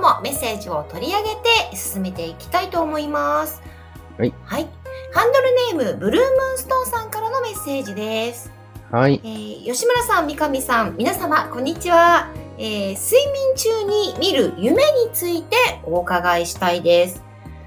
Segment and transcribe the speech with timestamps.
[0.00, 1.28] もメッセージを取り上げ
[1.70, 3.62] て進めていきたいと思います
[4.18, 4.68] はいはい
[5.12, 8.58] ハンドルネームブルームーンストーンさんからのメッセージです
[8.90, 9.20] はい。
[9.22, 17.22] えー吉村さん、三上さん、皆様、こんにちは、えー睡眠中に見る夢についてお伺いしたいです。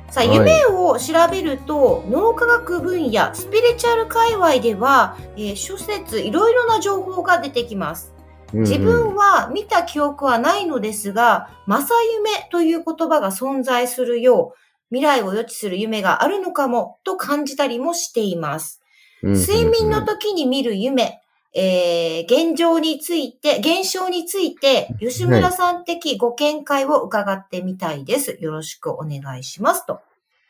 [0.09, 8.11] さあ、はい夢を調べると、脳科学分野、スピリチュアル界隈では、えー諸説、いろいろな情報が出てきます。
[8.53, 14.57] 自分は見た記憶はないのですが、正夢という言葉が存在するよう、
[14.89, 18.81] 未来を予知する夢があるのかもと感じたりもしています。
[19.23, 21.21] 睡眠の時に見る夢、
[21.53, 28.37] えー、現状について、現象について、吉村さん的ご見解を伺ってみたいです。
[28.41, 29.85] よろしくお願いします。
[29.85, 29.99] と、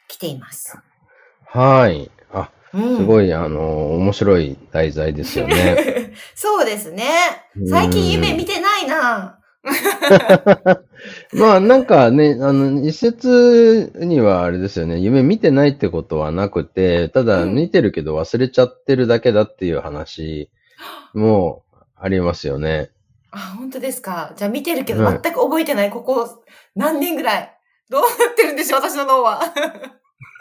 [0.07, 0.77] 来ています。
[1.45, 2.11] はい。
[2.73, 6.13] すごい、あの、面白い題材ですよね。
[6.35, 7.05] そうですね。
[7.69, 9.37] 最近夢見てないな。
[11.33, 14.99] まあ、なんかね、あの、一説にはあれですよね。
[14.99, 20.49] 夢見てないってことはなくて、ただうん見てるけど忘れちゃってるだけだっていう話
[21.13, 21.63] も
[21.95, 22.89] ありますよね。
[23.31, 24.33] あ、本当ですか？
[24.35, 25.89] じゃあ見てるけどはい全く覚えてない。
[25.91, 26.43] ここ
[26.75, 27.57] 何年ぐらい？
[27.89, 29.41] どうなってるんでしょう、私の脳は。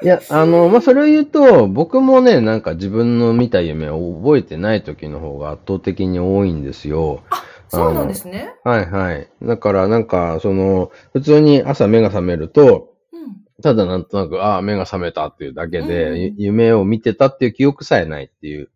[0.03, 7.23] いや、あの、まあ、それを言うと、僕もね、なんか自分の見た夢を覚えてない時の方が圧倒的に多いんですよ。
[7.69, 8.55] そうなんですね。
[8.65, 9.29] はいはい。
[9.43, 13.63] だからなんか、その、普通に朝目が覚めると、うん。
[13.63, 18.71] ただなんとなく、ああ、目が覚めたっていうだけで、うんゆ夢を見てたっていう記憶さえないっていう、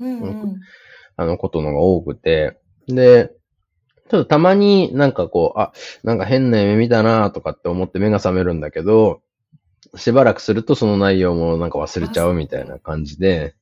[0.00, 0.60] うん、うん。
[1.16, 2.58] あの、ことのが多くて、
[2.88, 3.32] で、
[4.10, 9.22] ちょっとたまになんかこう、あ、なんか変な夢見たなとかって思って目が覚めるんだけど、
[9.96, 13.54] しばらくするとその内容もなんか忘れちゃうみたいな感じで、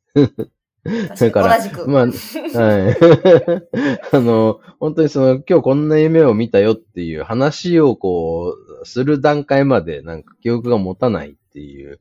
[0.85, 1.59] だから。
[1.87, 2.97] まあ、はい。
[4.17, 12.01] あの、本当にその、今日こんな夢を見たよっていう話をこう、する段階までなんか記憶が持たないっていう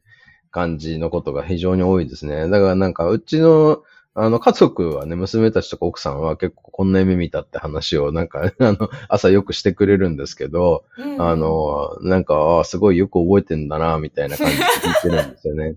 [0.50, 2.48] 感じのことが非常に多いですね。
[2.50, 3.84] だからなんか、うちの、
[4.22, 15.76] あの、家族はね、娘たちとか奥さんは結構こんな夢見たって話をなんか、 あの、朝よくしてくれるんですけど、うんあ、の、なんか、すごいよく覚えてんだな、みたいな感じで聞いてるんですよね。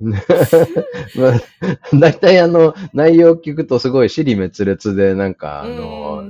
[1.16, 1.40] まあ、
[1.98, 6.24] 大体あの、内容を聞くとすごい尻滅裂で、なんか、あの、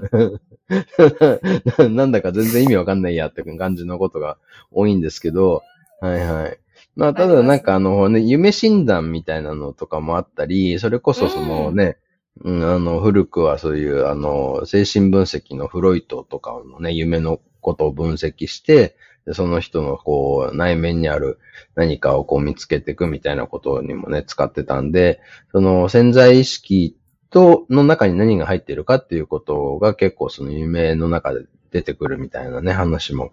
[1.91, 4.39] なんだか全然意味わかんないやって感じのことが
[4.71, 5.63] 多いんですけど、
[6.01, 6.59] はいはい。
[6.99, 11.97] まあ、ただなんかあのね、夢診断みたいなのとかもあったり、それこそそのね、
[12.45, 21.39] うん、あの、古くはそういう、あの、精神分析のフロイトとかのね、夢のことを分析して、でその人のこう、内面にある
[21.77, 25.21] 何かをこう見つけていくみたいなことにもね、使ってたんで、
[25.53, 26.97] その潜在意識
[27.31, 33.31] と、の中に何が入っているかっていうことが結構その夢の中で出てくるみたいなね、話も、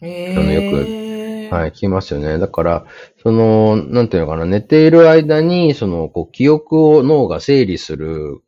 [0.00, 1.11] へあのよー
[1.52, 2.38] はい、聞きますよね。
[2.38, 2.86] だから、
[3.22, 8.40] その、なんていうのかな、寝ている間に、その、こう、記憶を脳が整理する、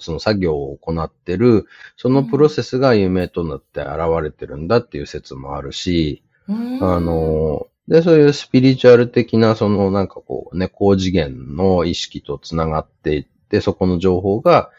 [0.00, 3.90] その作業を行ってる、そのプロセスが夢となって現
[4.22, 14.70] れてるんだっていう説もあるし、うんあの、で、そういうスピリチュアル的な、そのなんかこうね、高次元の意識とつながっていって、そこの情報が、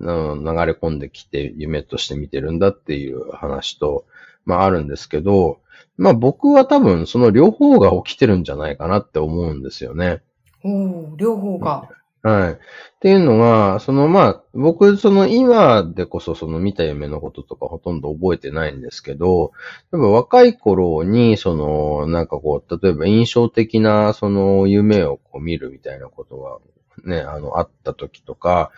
[0.00, 4.06] うん流れ込んできて夢として見てるんだっていう話と、
[4.48, 5.60] まああるんですけど、
[5.98, 10.22] まあ僕は多分その両方が起きてるんじゃないかなって思うんですよね。
[10.64, 11.88] おー両方が。
[12.22, 12.52] はい。
[12.52, 12.56] っ
[13.00, 19.52] ていうのが、そのまあ、僕、その今でこそその見た夢のこととかほとんど覚えてないんですけど、
[19.92, 26.58] 例えば若い頃に、その、なんかこう、例えば印象的なその夢をこう見るみたいなことが
[27.04, 28.72] ね、あの、あった時とか、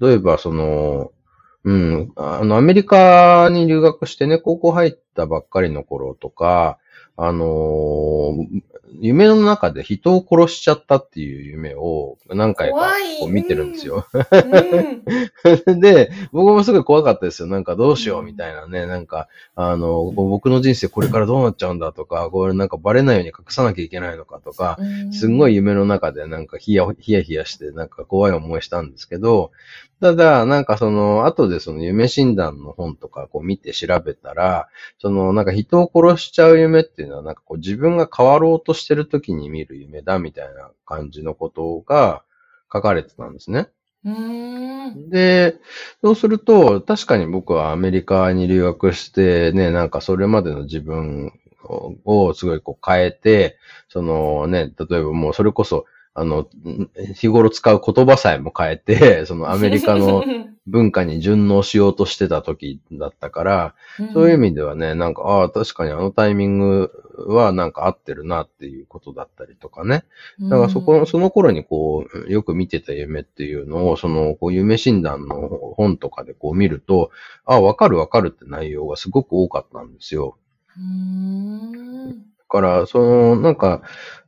[0.00, 1.10] 例えばその、
[1.64, 6.78] うん、あの、アメリカに留学してね、高校入ったばっかりの頃とか、
[7.16, 8.62] あのー
[8.98, 12.76] 夢の中で人を殺しちゃったっていう夢を何回か
[13.20, 14.06] こう見てるんですよ。
[14.12, 17.48] うん で、僕もすごい怖かったですよ。
[17.48, 18.86] なんかどうしようみたいなね。
[18.86, 24.78] なんか、あの、僕の人生これからどうなっちゃうんだとか、これなんかバレないように隠さなきゃいけないのかとか、
[25.12, 29.52] すんごい夢の中でなんかヒヤヒヤヒヤしてなんか怖い思いしたんですけど、
[30.00, 34.68] ただ、なんかその、後でその夢診断の本とかこう見て調べたら、
[34.98, 42.22] そのなんか人を殺しちゃう夢っていうのはなんかこう自分が変わろうとしてる時に見る夢だみたいな感じのことが
[42.72, 43.68] 書かれてたんですね。
[44.04, 45.10] うん。
[45.10, 45.56] で、
[46.02, 51.32] そうすると、確かに僕はアメリカに留学してね、なんかそれまでの自分
[52.04, 53.58] をすごいこう変えて、
[53.88, 55.84] そのね、例えばもうそれこそ、
[56.14, 56.48] あの、
[57.14, 60.24] 日頃使う言葉さえも変えて、 そのアメリカの
[60.66, 63.74] 文化に順応しようとしてた時だったから、
[64.12, 66.90] そういう意味ではね、なんか、ああ、確かにあのタイミング
[67.26, 70.04] はなんか合ってるなっていうことだったりとかね。
[70.40, 77.10] だからそこ、その頃にこう、よく見てた夢っていうのを、その、こう、夢診断の本とかでこう見ると、
[77.44, 80.36] ああ、わかるわかるって内容がすごく多かったんですよ。
[80.76, 82.10] うん。
[82.10, 82.16] だ
[82.48, 83.82] から、その、なんか、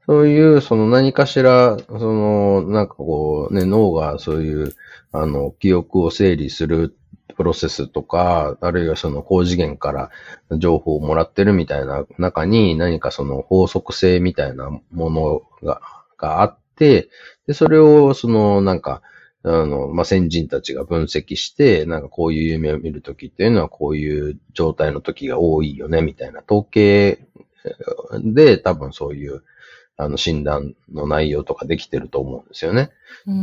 [0.06, 4.74] そういう、その何かしら、その、なんかこう、ね、脳がそういう、
[5.12, 6.96] あの、記憶を整理する
[7.36, 10.10] プロセスとか、あるいはその高次元から
[10.58, 15.80] 情報をもらってるみたいな中に何かその法則性みたいなものが、
[16.16, 17.08] があって、
[17.46, 19.02] で、それをそのなんか、
[19.44, 27.26] あの、まあ、先人たちが分析して、なんかこういう夢を見るときっていうのはこういう状態の時が多いよね、みたいな統計
[28.22, 29.42] で多分そういう
[29.96, 32.90] あの診断の内容とかできてると思うんですよね。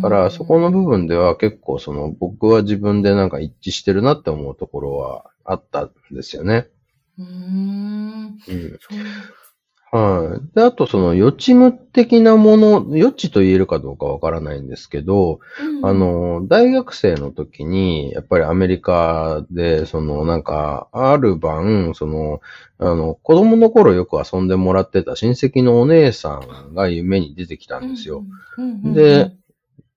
[0.02, 6.68] だから、そこの部分では結構その僕は自分でなんか一致してるなって思うところはあったんですよね。
[7.18, 8.40] うん。
[8.48, 8.80] うん。
[9.92, 10.56] はい。
[10.56, 22.40] で、あとその予知夢的なもの、予知と言えるかどうかわからないんですけど、うんあ、の、大学生の時に、やっぱりアメリカで、そのなんか、ある晩、その、
[22.78, 28.24] あの、子供の頃よく遊んでもらってた親戚のお姉さんが夢に出てきたんですよ。
[28.84, 29.32] で、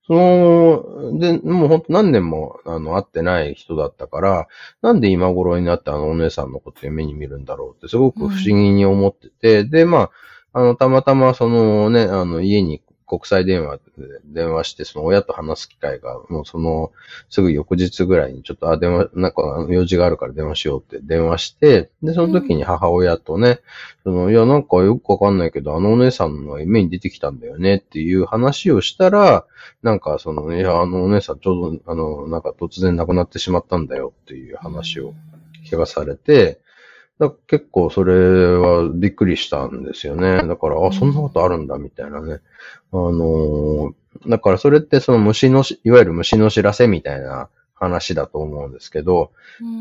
[0.07, 4.49] その、で、もうほんと何年も、あの、会ってない人だったから、
[4.81, 10.11] なんで今頃になってあのお姉さんのこと夢に見るんだろうってすごく不思議に思ってて、で、ま
[10.53, 13.83] あ、あの、たまたまそのね、あの、家に国際電話で
[14.25, 16.93] 電話して、その親と話す機会が、もうその、
[17.29, 23.61] すぐ翌日ぐらいにちょっと、あ、電話、なんか用事があるから電話しようって電話して、で、その時に母親とね、
[24.03, 29.45] その、いや、なんかよくわかんないけど、あのお姉さんの夢に出てきたんだよねっていう話をしたら、
[29.83, 35.13] なんかその、いや、あのお姉さんちょうど、あの、なんか突然亡くなってしまったんだよっていう話を
[35.67, 36.61] 聞かされて、
[37.31, 38.15] 結構それ
[38.57, 40.47] はびっくりしたんですよね。
[40.47, 42.41] だから、あ、そんなことあるんだみたいなね。
[42.93, 43.95] あのー
[44.29, 49.33] だからそれってその虫のし、いわゆる虫の知らせみたいな話だと思うんですけど、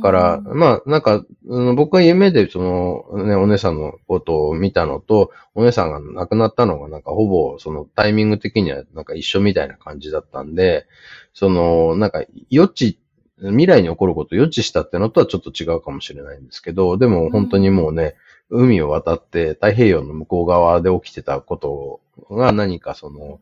[0.02, 10.88] だから、まあ、なんか、うん僕は夢でその、ね、お姉さんのことを見たのと、お姉さんが亡くなったのがなんかほぼそのタイミング的にはなんか一緒みたいな感じだったんで、
[11.34, 13.00] その、なんか予知、
[13.42, 18.16] 未来に起こることを予知したってのとはちょっと違うかもしれないんですけど、でも本当にもうね、
[18.50, 23.40] 海を渡って太平洋の向こう側で起きてたことが何かその、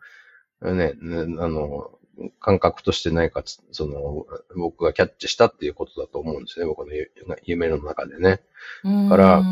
[0.73, 1.91] ね、ねあの、
[2.39, 4.25] 感覚として何かつ、その、
[4.55, 6.65] 僕がキャッチしたっていうことだと思うんですね。
[6.65, 7.11] 僕のゆ
[7.43, 8.41] 夢の中でね。
[8.83, 9.43] だから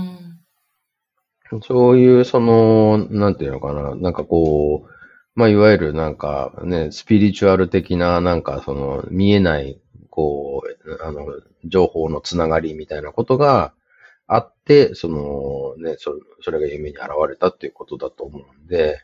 [1.63, 4.89] そういう、その、なんていうのかな、なんかこう、
[5.35, 9.79] まあ、いわゆるなんかね、スピリチュアル的な、なんかその、見えない、
[10.17, 11.27] こう、あの、
[11.63, 13.75] 情報のつながりみたいなことが
[14.25, 18.99] あって、その、ね、そそれが夢に現れたっていうことだと思うんで、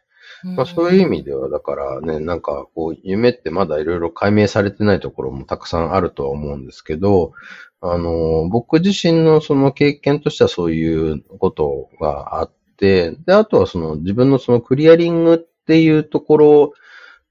[0.55, 7.34] まあ、そういう意味では、だからね、なんかこう、夢ってまだいろいろ解明されてないところもたくさんあるとは思うんですけど、
[7.79, 16.74] あの、僕自身のその経験としてはそういうことがあって、で、あとはその自分のそのクリアリングっていうところ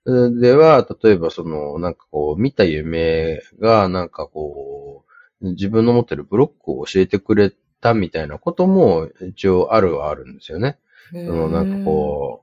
[0.05, 5.05] では、例えばその、なんかこう、見た夢が、なんかこ
[5.41, 10.79] う、自分の持ってるブロックを教えてくれたみたいなことも一応あるはあるんですよね。
[11.13, 12.43] そのなんかこ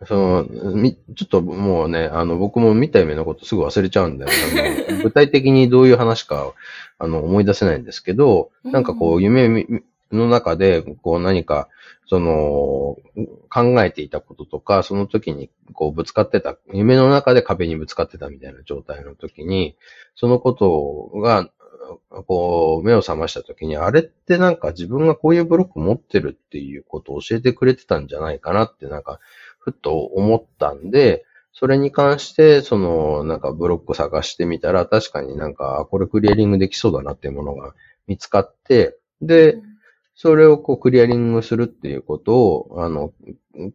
[0.00, 6.52] う、その、み、ちょっともうね、あの、僕も見た夢のことすぐ忘れちゃうんで、あの 具体的にどういう話か、
[6.98, 9.66] あの、思い出せないんですけど、なんかこう、夢み
[10.12, 11.68] の中で、こう何か、
[12.06, 12.96] その、
[13.48, 19.76] 考えていたこととか、その時に、こう、ぶつかってた、夢の中で壁にぶつかってたみたいな状態の時に、
[20.14, 21.50] そのことが、
[22.26, 29.20] こう、目を覚ました時に、あれってなんか自分がこういうブロック持ってるっていうことを教えてくれてたんじゃないかなってなんか、
[29.58, 37.74] ふっと思ったんで、それに関して、その、なんかブロック探してみたら、確かになんか、これクリアリングできそうだなっていうものが
[38.06, 39.58] 見つかって、で、
[40.14, 43.12] それをこうクリアリングするっていうことを、あの、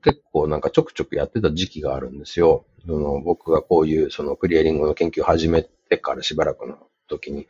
[0.03, 2.65] 結構なんかちょくちょくやってた時期があるんですよ。
[2.85, 6.77] その僕がこういうそのクリアリングの研究を始めてからしばらくの
[7.07, 7.47] 時に。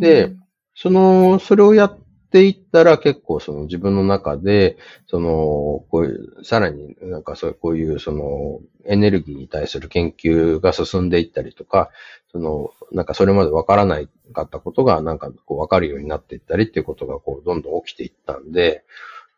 [0.00, 0.34] で、
[0.74, 1.98] その、それをやっ
[2.30, 11.90] っていったら結構その自分の中で、その、こういう、さらになんかそういう、こういうそのエネルギーに対する研究が進んでいったりとか、
[12.30, 18.84] その、なんかそれまでわからないかったことがなんかこうわかるようになっていったりっていうことがこうどんどん起きていったんで、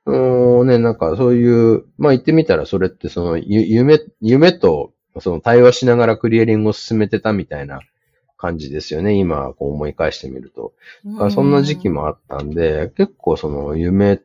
[0.05, 7.81] うんね、なんかそういう、まあ言ってみたらそれってその夢、夢とその対話しながらクリエリングを進めてたみたいな
[8.43, 9.15] 感じですよね。
[9.15, 10.73] 今、こう思い返してみると。
[11.31, 14.21] そんな時期もあったんで、結構その夢っ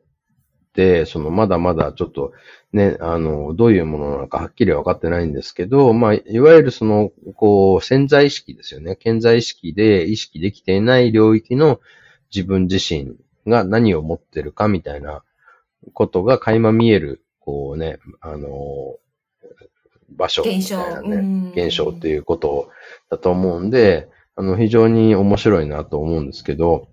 [0.74, 2.34] て、そのまだまだちょっと
[2.74, 8.98] ね、あの、どういうものなのかはっきり分かってないんですけど、まあ、いわゆるその、こう、潜在意識ですよね。
[9.00, 11.80] 潜在意識で意識できていない領域の
[12.34, 15.24] 自分自身が何を持ってるかみたいな
[15.94, 18.98] ことが垣間見える、こうね、あの、
[20.10, 22.70] 場所みたいなね、現象っていうこと
[23.10, 26.88] だと思うんで、あの、非常に面白いなと思うんですけど、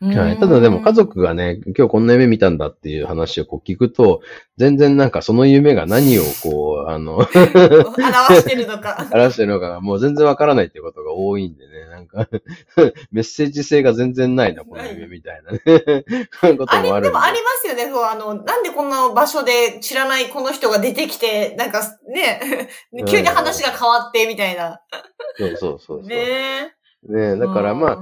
[0.00, 0.38] はい。
[0.38, 4.20] ただでも家族がね、今日こんな夢見たんだっていう話をこう聞くと、
[4.56, 9.08] 全然なんかその夢が何をこう、 あの表してるのか。
[9.12, 12.28] 表してるのか、もう全然わからないっていうことが多いんでね、なんか
[13.10, 15.58] メッセージ性が全然ないな、この夢みたいなね。
[16.56, 17.06] こともある。
[17.06, 17.10] で。
[17.10, 22.68] もありますよね、そう、あの、なんでこんな場所で知らないこの人が出てきて、なんかね、
[23.08, 24.80] 急に話が変わってみたいな。
[25.36, 26.74] そうそうそうね
[27.08, 27.92] ねだからま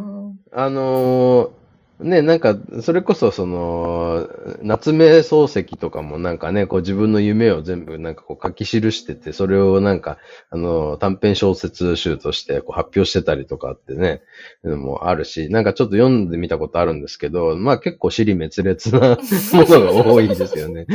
[0.52, 1.65] あ、あのー
[1.98, 4.28] ね、なんか、それこそその、
[4.60, 10.18] 夏目漱石とかもなんかね、こう自分の夢を全部なんかこう書き記してて、それをなんか、
[10.50, 14.22] あの、短編小説集としてこう発表してたりとかってね、
[14.62, 19.16] もあるし、なんかちょっと読んでみたことあるんですけど、まあ結構尻滅裂な
[19.54, 20.86] ものが多いですよね。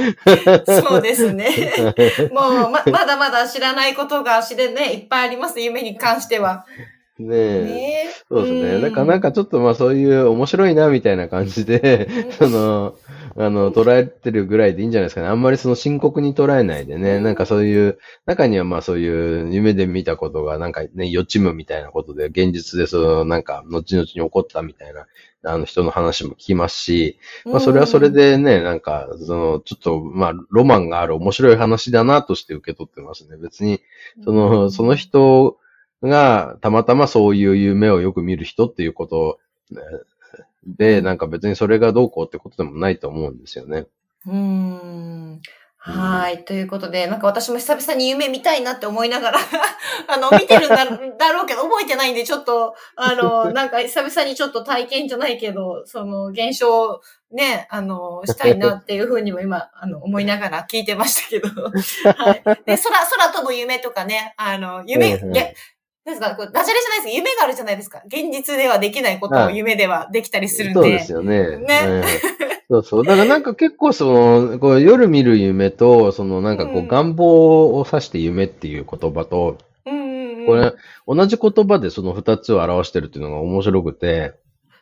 [0.67, 1.49] そうですね。
[2.31, 6.67] もうま、まだまだ知らないことが知れね、いっぱいあります、夢に関しては。
[7.27, 7.63] ねえ。
[7.63, 8.01] ね
[8.31, 8.81] そうですね。
[8.81, 12.07] だからなんかちょっとまあそういう面白いなみたいな感じで、
[12.39, 12.95] その、
[13.35, 15.27] あの、捉えてるぐらいでいいんじゃないですかね。
[15.27, 25.07] あんまりその深刻に捉えないでね、なんかそういう、中にはまあそういう夢で見たことがなんかね、予知夢みたいなことで、現実でそのなんか後々に起こったみたいな、
[25.43, 33.35] あの人の話も聞きますし、まあそれはそれでね、なんか、その、ちょっとまあロマンがある面白い話だなとして受け取ってますね。
[33.35, 33.81] 別に、
[34.23, 35.57] その、その人
[36.01, 39.39] が、たまたまそういう夢をよく見る人っていうこと
[40.65, 43.85] で、なんか別にそれがどうこうってことでもないと思うんですよね。
[44.27, 45.41] うん。
[45.83, 46.45] はい。
[46.45, 49.39] ということで、なんか私も久々に夢見たいなって思いながら
[50.07, 50.85] あの、見てるんだ
[51.17, 61.49] だろうけど、覚えてないんで、ちょっと、あの、 なんか久々にちょっと体験じゃないけど、その現象ね、あの、したいなっていうふうにも今、あの、思いながら聞いてましたけど。
[61.49, 62.43] はい。
[62.43, 65.17] で、空、空飛ぶ夢とかね、あの、夢、
[66.05, 68.01] ですか、こうダジャレじゃないです夢があるじゃないですか。
[68.07, 70.79] 現実ではできないことを夢ではできたりするんで。
[70.79, 71.57] そうですよね。
[71.57, 72.03] ね。
[72.69, 73.05] そうそう。
[73.05, 80.73] だからなんか結構その、こう夜見る夢と、そのなんかこう願望を指して夢っていう言葉と、うんこれ、
[81.07, 84.33] 同じ言葉でその二つを表してるっていうのが面白くて。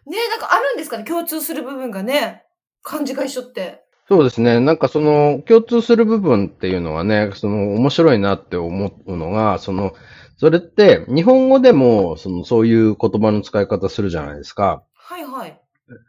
[0.05, 2.43] ねなんかあるんですかね共通する部分がね。
[2.81, 3.83] 漢字が一緒って。
[4.07, 4.59] そうですね。
[4.59, 9.93] なんかその共通する部分っていうのはね、その面白いなって思うのが、その、
[10.39, 14.83] それって、日本語でも、その、そういう言葉の使い方するじゃないですか。
[14.93, 15.59] はいはい。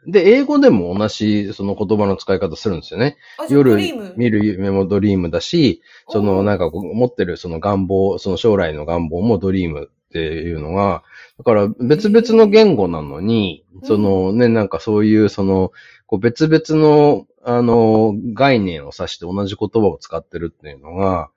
[0.07, 3.17] で、英語でも同じ、その言葉の使い方するんですよね。
[3.49, 3.75] 夜
[4.17, 11.03] 見る夢もドリームだし、その、なんか、持ってるその願望、その将来の願望もドリームっていうのが、
[11.39, 15.73] だから別々の言語なのに、そのね、なんかそういう、その、
[16.07, 21.31] こう別々の、あの、概念を指して同じ言葉を使ってるっていうのが、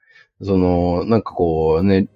[0.44, 2.08] その、なんかこうね、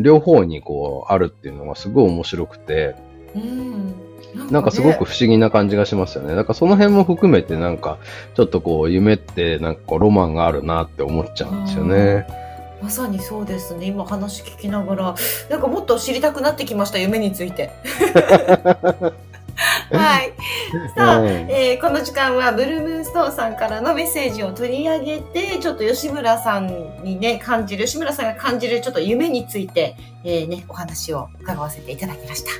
[0.00, 2.94] 両方にこうあるっていうのがすごい面白くて、
[3.34, 3.94] うん、
[4.50, 6.34] なんかすごく不思議な感じがしますよね。
[6.34, 7.98] だからその辺も含めてなんか
[8.34, 12.26] ちょっとこう夢ってなんかロマンがあるなって思っちゃうんですよね。
[12.82, 13.86] まさにそうですね。
[13.86, 15.14] 今話聞きながら、
[15.48, 17.70] なんかもっと知りたくなってきました、夢について。
[19.92, 20.32] はい。
[20.96, 32.50] さあ、えー、この時間はブルームーンストーンさんからのメッセージを取り上げて、ちょっと吉村さんにね、感じる、吉村さんが感じるちょっと夢について、えー、ね、お話を伺わせていただきました。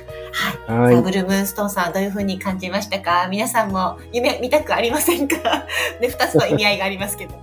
[0.75, 0.93] はい。
[0.93, 3.27] はい、ブルームーンストーンさん、どういうふうに感じましたか？
[3.29, 5.65] 皆さんも夢見たくありませんか？
[5.99, 7.41] で、 二つの意味合いがありますけども。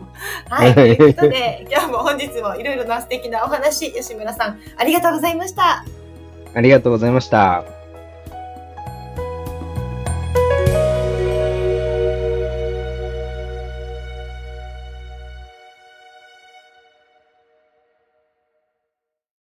[0.48, 0.74] はい。
[0.74, 5.84] ということで、今日も本日もいろいろな素敵なお話、吉村さん、ありがとうございました。
[6.54, 7.79] ありがとうございました。